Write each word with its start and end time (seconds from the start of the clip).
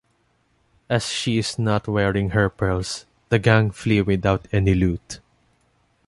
As 0.89 1.09
she 1.09 1.37
is 1.37 1.59
not 1.59 1.87
wearing 1.87 2.31
her 2.31 2.49
pearls, 2.49 3.05
the 3.29 3.37
gang 3.37 3.69
flee 3.69 4.01
without 4.01 4.47
any 4.51 4.73
loot. 4.73 5.19